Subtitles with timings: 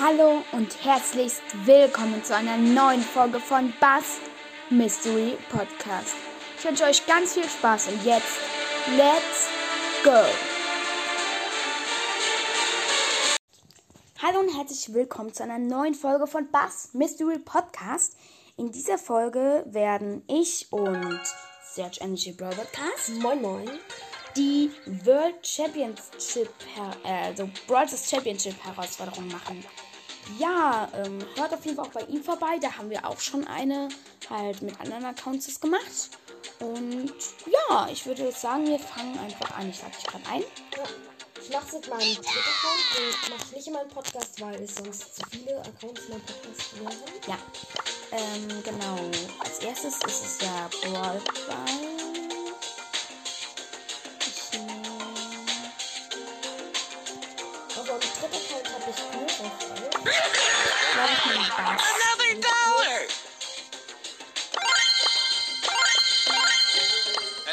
[0.00, 4.18] Hallo und herzlichst willkommen zu einer neuen Folge von Bass
[4.68, 6.16] Mystery Podcast.
[6.58, 8.40] Ich wünsche euch ganz viel Spaß und jetzt
[8.96, 9.48] let's
[10.02, 10.24] go!
[14.20, 18.16] Hallo und herzlich willkommen zu einer neuen Folge von Bass Mystery Podcast.
[18.56, 21.20] In dieser Folge werden ich und
[21.62, 23.70] Search Energy Broadcast Moin Moin.
[24.36, 24.70] Die
[25.04, 26.52] World Championship,
[27.04, 29.64] äh, also Brawlers Championship Herausforderung machen.
[30.38, 32.58] Ja, ähm, hört auf jeden Fall auch bei ihm vorbei.
[32.60, 33.88] Da haben wir auch schon eine
[34.30, 36.10] halt mit anderen Accounts das gemacht.
[36.60, 37.12] Und
[37.46, 39.68] ja, ich würde sagen, wir fangen einfach an.
[39.68, 40.40] Ich lade dich gerade ein.
[40.40, 40.84] Ja.
[41.42, 45.16] Ich mache es mit meinem Twitter-Account und mache nicht in meinen Podcast, weil es sonst
[45.16, 46.96] zu viele Accounts in meinem Podcast wären.
[47.28, 47.38] Ja,
[48.12, 49.10] ähm, genau.
[49.40, 51.93] Als erstes ist es ja Brawl Ball.
[60.04, 60.20] Another
[62.40, 63.08] dollar!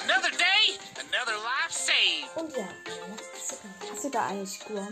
[0.04, 2.28] Another day, another life saved.
[2.36, 2.68] Und ja.
[3.90, 4.60] Hast du da eigentlich?
[4.70, 4.88] Ja.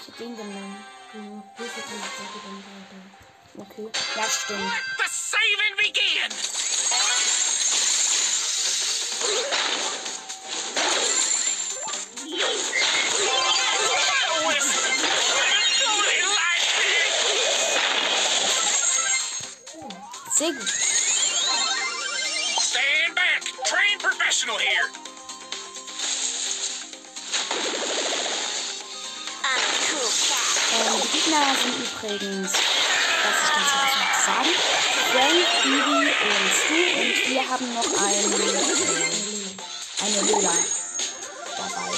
[0.00, 0.84] Ich hätte den genommen.
[3.58, 3.88] Okay.
[4.16, 4.72] Ja, stimmt.
[20.38, 20.68] Sehr gut.
[22.60, 23.42] Stand back!
[23.64, 24.88] Trained professional here!
[30.76, 34.54] Ähm, die Gegner sind übrigens, was ich ganz vergessen zu sagen,
[35.10, 38.30] Frank, Bibi und Stu und wir haben noch einen,
[40.04, 40.54] eine Lola
[41.56, 41.90] dabei.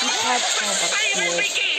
[0.00, 1.73] Die gerade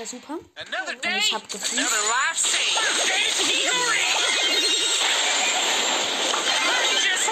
[0.00, 0.98] reingemacht mit der Super.
[1.02, 1.86] Day, ich hab gefühlt-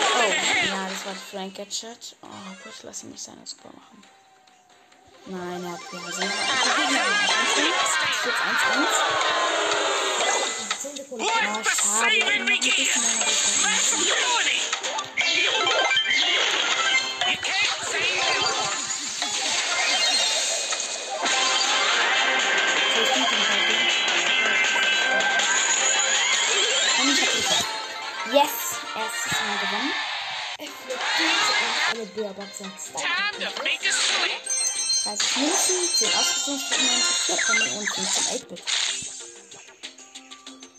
[0.01, 0.33] Oh,
[0.67, 2.17] ja, das war Frank Gadget.
[2.23, 2.27] Oh
[2.65, 4.05] Gott, lass nicht seine Score machen.
[5.27, 6.07] Nein, er hat gewonnen.
[6.07, 6.19] Es
[8.21, 8.89] steht 1-1.
[10.81, 11.25] 10 Sekunden.
[11.25, 12.19] Oh, schade.
[29.49, 29.93] Mal gewonnen.
[30.59, 30.69] Und
[31.95, 34.43] eine Bärbox sagt Time to make a split.
[35.05, 38.63] 30 Münzen, 10 Ausrüstungsstücke, 90 Vierteln und 15 8-Bit.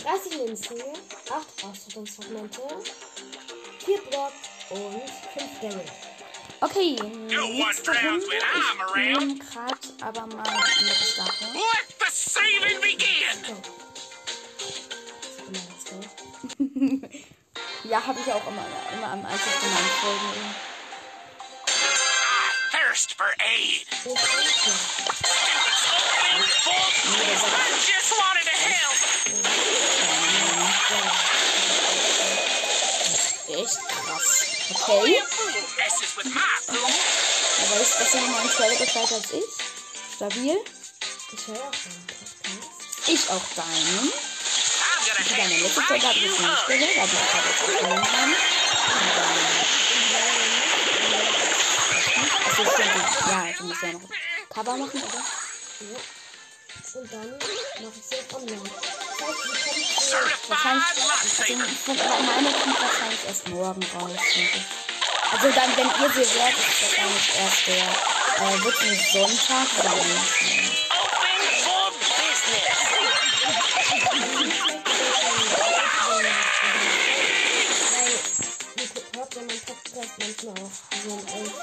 [0.04, 0.78] 30 Münzen,
[1.32, 2.62] 8 Ausrüstungsfragmente,
[3.86, 4.34] 4 Block
[4.70, 5.86] und 5 Daryl.
[6.62, 6.96] Okay,
[7.28, 8.26] nächste Runde.
[8.28, 11.46] Ich nehme gerade aber mal andere Sache.
[11.54, 13.58] Let the saving begin.
[17.10, 17.19] So.
[17.90, 18.64] Ja, habe ich auch immer,
[18.94, 20.56] immer am Anfang von meinen Folgen.
[22.70, 23.88] Thirst for aid.
[24.04, 24.60] To help.
[33.48, 34.46] Echt krass.
[34.70, 35.24] Okay.
[35.76, 36.94] Messes with my food.
[37.58, 39.44] Er weiß besser nochmal einen Trailer Bescheid als ich.
[40.16, 40.58] Stabil.
[41.34, 43.08] Ich höre auch deinen Podcast.
[43.08, 44.29] Ich auch deinen.
[45.22, 48.36] Ich habe eine letzte Vorgabe jetzt nicht gehört, also ich habe jetzt gefunden.
[49.10, 49.30] Aber.
[52.46, 54.02] Also ich denke, ja, ich muss ja noch
[54.50, 55.24] Cover machen, oder?
[55.80, 56.00] Ja.
[56.92, 58.70] Und dann mache ich sie jetzt online.
[60.48, 60.84] Wahrscheinlich,
[61.22, 64.20] also ich finde meine kommt wahrscheinlich erst morgen raus.
[65.32, 67.86] Also dann, wenn ihr sie hört, ist nicht erst der
[68.46, 70.89] äh, Sonntag oder Weihnachten.
[80.00, 80.72] Podcast manchmal auch
[81.04, 81.54] so ein elf.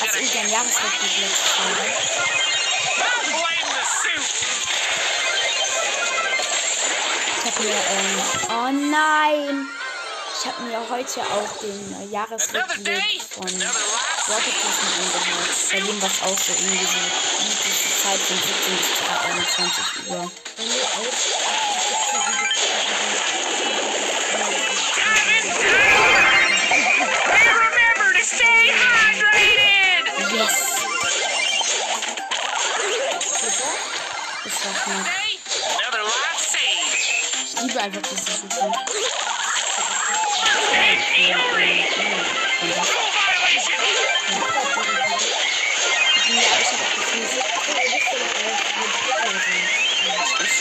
[0.00, 1.50] Also, ich ein Jahresrückblick letztes.
[7.36, 9.68] Ich habe mir, ähm, oh nein!
[10.40, 15.50] Ich habe mir heute auch den äh, Jahresrückblick von Rocketpassen angehört.
[15.70, 16.98] Bei dem war es auch so irgendwie so
[17.44, 18.88] übliche Zeit von 17 bis
[19.26, 20.30] 21 Uhr.
[37.80, 38.30] Auch gefühlt.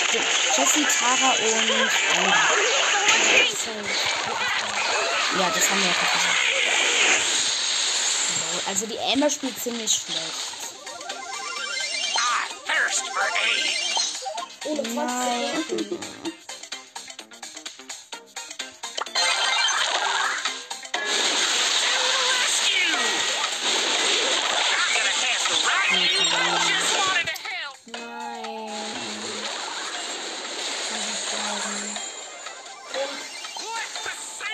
[0.09, 0.25] Stimmt.
[0.57, 2.39] Jessie, Tara und Amber.
[5.37, 6.39] Ja, das haben wir ja gesagt.
[8.67, 10.49] Also die Amber spielt ziemlich schlecht.
[12.65, 14.95] Thirst for aid.
[14.95, 16.38] Nein.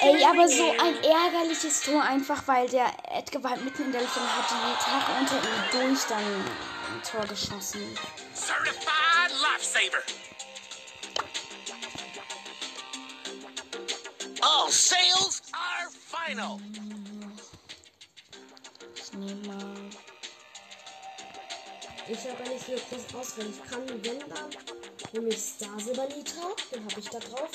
[0.01, 4.01] Ey, aber so ein ärgerliches Tor einfach, weil der Edgar war halt mitten in der
[4.01, 7.97] Luft und hat die Tara unter ihm durch dann ein Tor geschossen.
[8.33, 10.03] Certified lifesaver.
[14.41, 16.59] All sales are final.
[18.95, 19.75] Ich nehme mal.
[22.07, 23.49] Ich habe nicht so groß Auswahl.
[23.49, 24.74] Ich kann, wenn dann,
[25.13, 27.49] nehme ich Star Silberliter, den habe ich da drauf.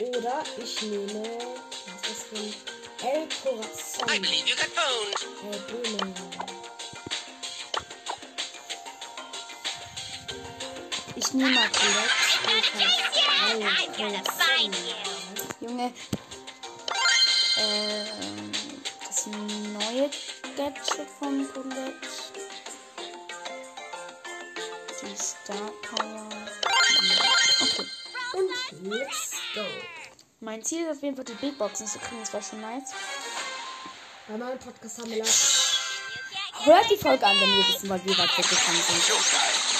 [0.00, 1.38] Oder ich nehme,
[1.86, 2.54] was ist das denn?
[3.02, 4.08] El Corazon.
[4.08, 5.26] I believe you got phones.
[5.42, 6.14] El Böhme.
[11.16, 11.68] Ich nehme mal
[14.60, 15.66] find you.
[15.68, 15.92] Junge.
[17.58, 18.52] Ähm,
[19.06, 20.10] das neue
[20.56, 22.08] Gadget von Colette.
[25.02, 26.59] Die Star Power.
[27.60, 27.86] Okay.
[28.32, 29.64] Und let's go.
[30.40, 32.20] Mein Ziel ist auf jeden Fall die Big Boxen zu kriegen.
[32.20, 32.92] Das wäre schon nice.
[34.28, 35.30] Bei meinem Podcast haben wir leider
[36.64, 39.70] Hört die Folge an, wenn ihr wissen wollt, wie weit wir gekommen sind.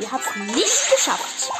[0.00, 1.50] Ihr habt es nicht geschafft.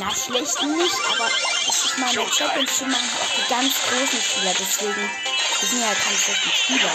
[0.00, 1.28] Na, schlecht nicht, aber
[1.68, 4.54] ich meine, Champions zu machen auch die ganz großen Spieler.
[4.58, 5.10] Deswegen,
[5.60, 6.90] wir sind ja keine schlechten Spieler.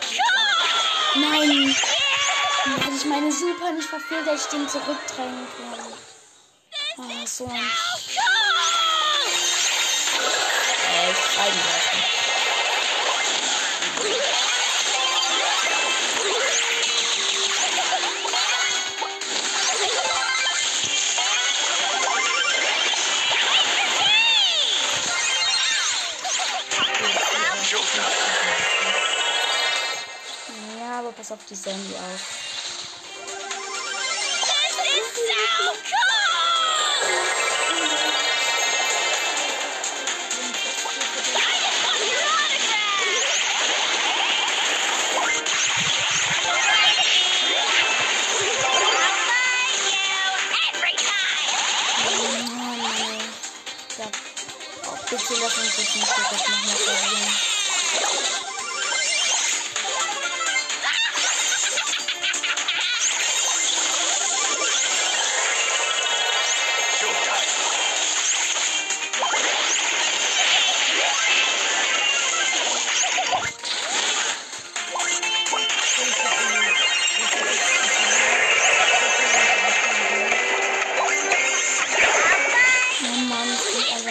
[0.00, 1.14] Schwach.
[1.14, 1.76] Nein!
[2.80, 5.80] Hätte ich meine Super nicht verfehlt, dass ich den zurückdrängen kann.
[6.98, 7.60] Ah, so ein äh,
[11.14, 12.17] Schreiben lassen.
[31.28, 32.48] Ja, aber pass auf die Sandy auf.
[52.04, 53.18] Oh, Mann, ey.
[53.98, 54.06] Ja.
[55.10, 58.37] Bitte lass uns jetzt nicht das nochmal probieren.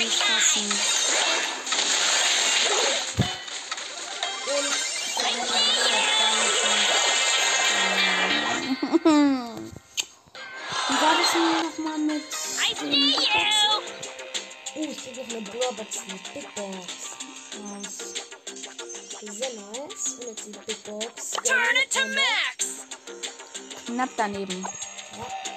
[0.07, 0.71] Nicht passen.
[10.87, 12.23] Wie war das denn nochmal mit
[12.81, 13.27] you!
[14.75, 16.87] Oh, ich krieg noch eine Brawlbox mit Big Box.
[17.59, 18.13] Nice.
[19.19, 20.05] Sehr nice.
[20.13, 21.31] Und jetzt die Big Box.
[21.43, 22.85] Turn it to max!
[23.87, 24.65] Knapp daneben.
[24.65, 25.47] Äh,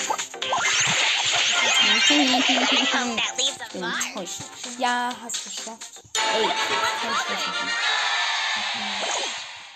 [4.18, 4.42] Enttäuscht.
[4.78, 6.02] Ja, hast du geschafft.
[6.34, 7.70] Ey, kann ich das machen.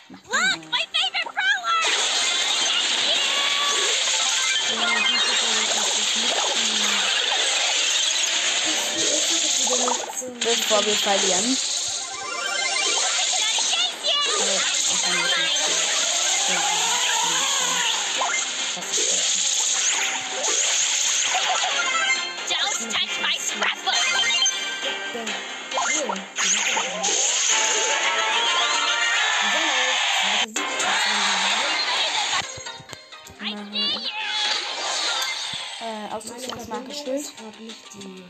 [0.10, 1.82] Look, my favorite brawler!
[10.40, 11.58] Bevor wir verlieren.
[37.52, 38.24] Habe nicht die.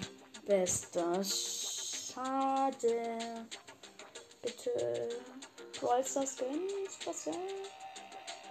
[0.47, 1.21] Bester.
[1.23, 3.45] Schade.
[4.41, 5.09] Bitte.
[5.79, 7.37] Brawl Stars Games, was wäre?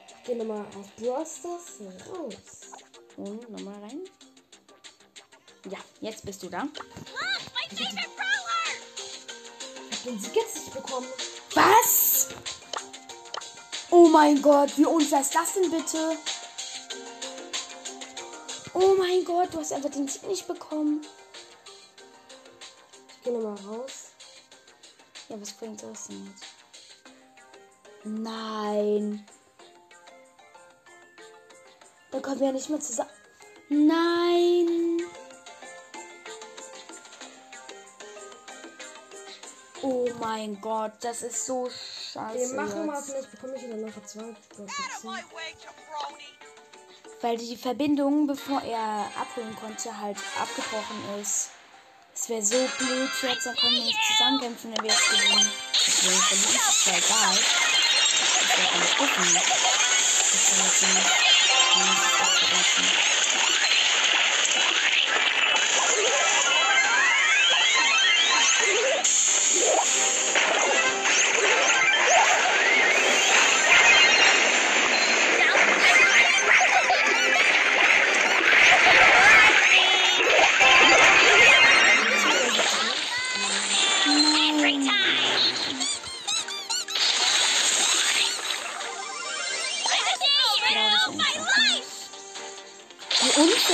[0.08, 2.70] Ich gehe nochmal auf Brawl Stars raus.
[3.16, 4.00] Und nochmal rein.
[5.68, 6.62] Ja, jetzt bist du da.
[6.62, 6.80] Look, my
[7.76, 8.74] favorite brawler!
[9.90, 11.08] Ich den Sieg jetzt nicht bekommen.
[11.54, 12.28] Was?
[13.90, 16.16] Oh mein Gott, wie unfair ist das denn bitte?
[18.82, 21.02] Oh mein Gott, du hast einfach den Sieg nicht bekommen.
[23.08, 24.12] Ich gehe nochmal raus.
[25.28, 26.44] Ja, was bringt das denn jetzt?
[28.04, 29.26] Nein.
[32.10, 33.10] Da kommen wir ja nicht mehr zusammen.
[33.68, 35.02] Nein.
[39.82, 42.38] Oh mein Gott, das ist so scheiße.
[42.38, 44.34] Wir machen mal, vielleicht bekomme ich dann nachher zwei!
[47.22, 51.50] Weil die Verbindung, bevor er abholen konnte, halt abgebrochen ist.
[52.14, 55.52] Es wäre so blöd jetzt, dann können wir nicht zusammenkämpfen, wenn wir jetzt gewinnen.
[55.72, 57.38] Finde ich es zwar egal.
[58.42, 59.34] Ich werde nicht gucken.
[60.32, 61.10] Das soll jetzt nicht.
[61.76, 63.19] Nee, das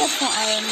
[0.07, 0.65] Unfair vor allem.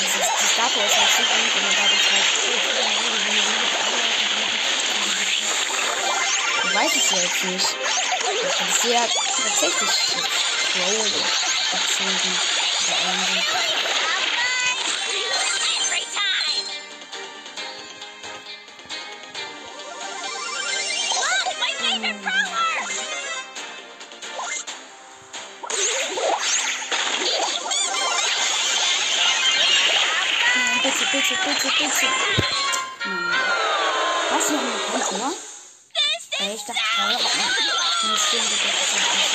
[0.00, 2.26] Dieses Pistato ist halt so gut, wenn man dadurch halt.
[6.64, 7.76] Ich weiß es ja jetzt nicht.
[8.42, 9.02] Das ist sehr
[9.44, 9.94] tatsächlich
[10.72, 11.12] trollig
[11.70, 12.32] gezogen.
[31.16, 32.06] Bitte, bitte, bitte.
[33.04, 33.30] Nein.
[34.30, 35.32] Was noch oder?
[35.94, 37.10] This Ey, ich dachte man.
[37.10, 37.28] Ist
[38.32, 38.64] ja nicht.
[38.64, 39.32] Das ist ja nicht.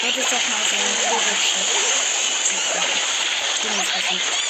[0.00, 1.70] Das ist doch mal so ein Vogelschiff.
[3.54, 4.47] Ich bin jetzt versucht.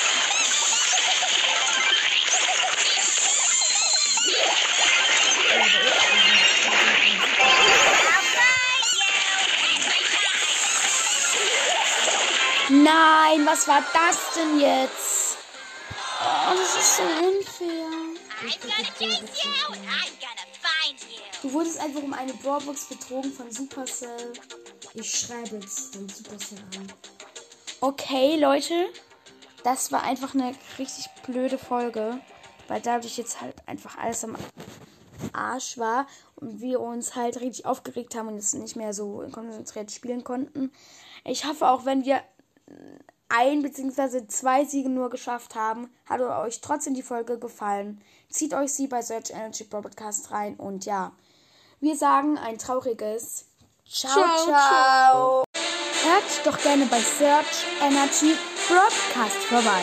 [12.88, 15.36] Nein, was war das denn jetzt?
[16.22, 17.86] Oh, das ist so unfair.
[21.42, 24.32] Du wurdest einfach um eine Brawlbox betrogen von Supercell.
[24.94, 26.92] Ich schreibe jetzt dann Supercell an.
[27.82, 28.88] Okay, Leute.
[29.64, 32.18] Das war einfach eine richtig blöde Folge.
[32.68, 34.34] Weil dadurch jetzt halt einfach alles am
[35.34, 36.06] Arsch war.
[36.36, 40.72] Und wir uns halt richtig aufgeregt haben und jetzt nicht mehr so konzentriert spielen konnten.
[41.24, 42.22] Ich hoffe auch, wenn wir
[43.28, 44.26] ein bzw.
[44.26, 48.02] zwei Siege nur geschafft haben, hat euch trotzdem die Folge gefallen.
[48.30, 51.12] Zieht euch sie bei Search Energy Broadcast rein und ja,
[51.80, 53.46] wir sagen ein trauriges
[53.86, 54.44] Ciao, ciao.
[54.44, 55.44] ciao.
[56.02, 58.34] Hört doch gerne bei Search Energy
[58.68, 59.82] Broadcast vorbei.